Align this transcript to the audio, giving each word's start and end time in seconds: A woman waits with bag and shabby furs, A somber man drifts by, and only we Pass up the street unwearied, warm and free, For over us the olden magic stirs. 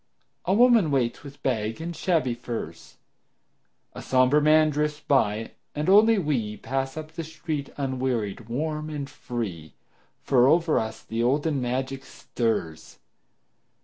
A 0.45 0.53
woman 0.55 0.89
waits 0.89 1.21
with 1.21 1.43
bag 1.43 1.79
and 1.79 1.95
shabby 1.95 2.33
furs, 2.33 2.97
A 3.93 4.01
somber 4.01 4.41
man 4.41 4.71
drifts 4.71 4.99
by, 4.99 5.51
and 5.75 5.87
only 5.89 6.17
we 6.17 6.57
Pass 6.57 6.97
up 6.97 7.11
the 7.11 7.23
street 7.23 7.69
unwearied, 7.77 8.49
warm 8.49 8.89
and 8.89 9.07
free, 9.07 9.75
For 10.23 10.47
over 10.47 10.79
us 10.79 11.03
the 11.03 11.21
olden 11.21 11.61
magic 11.61 12.03
stirs. 12.03 12.97